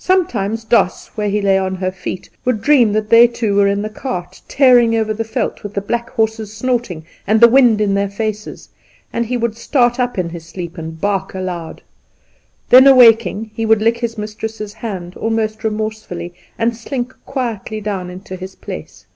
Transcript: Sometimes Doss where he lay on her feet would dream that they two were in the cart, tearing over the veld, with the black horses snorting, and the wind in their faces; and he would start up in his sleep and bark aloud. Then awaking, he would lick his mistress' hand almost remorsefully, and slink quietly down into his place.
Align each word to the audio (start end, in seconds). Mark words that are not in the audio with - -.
Sometimes 0.00 0.64
Doss 0.64 1.06
where 1.16 1.28
he 1.30 1.40
lay 1.40 1.56
on 1.56 1.76
her 1.76 1.92
feet 1.92 2.28
would 2.44 2.60
dream 2.60 2.92
that 2.94 3.10
they 3.10 3.28
two 3.28 3.54
were 3.54 3.68
in 3.68 3.80
the 3.82 3.88
cart, 3.88 4.42
tearing 4.48 4.96
over 4.96 5.14
the 5.14 5.22
veld, 5.22 5.62
with 5.62 5.72
the 5.74 5.80
black 5.80 6.10
horses 6.10 6.52
snorting, 6.52 7.06
and 7.28 7.40
the 7.40 7.46
wind 7.46 7.80
in 7.80 7.94
their 7.94 8.08
faces; 8.10 8.70
and 9.12 9.24
he 9.26 9.36
would 9.36 9.56
start 9.56 10.00
up 10.00 10.18
in 10.18 10.30
his 10.30 10.44
sleep 10.44 10.76
and 10.76 11.00
bark 11.00 11.32
aloud. 11.32 11.80
Then 12.70 12.88
awaking, 12.88 13.52
he 13.54 13.64
would 13.64 13.82
lick 13.82 13.98
his 13.98 14.18
mistress' 14.18 14.72
hand 14.74 15.16
almost 15.16 15.62
remorsefully, 15.62 16.34
and 16.58 16.76
slink 16.76 17.14
quietly 17.24 17.80
down 17.80 18.10
into 18.10 18.34
his 18.34 18.56
place. 18.56 19.06